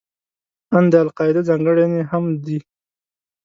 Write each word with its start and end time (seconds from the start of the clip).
ان 0.75 0.85
دا 0.93 0.99
د 1.01 1.03
القاعده 1.05 1.41
ځانګړنې 1.49 2.01
هم 2.11 2.23
دي. 2.45 2.59